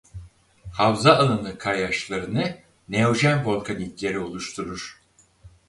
[0.71, 2.57] Havza alanı kayaçlarını
[2.89, 5.01] Neojen volkanitleri oluşturur.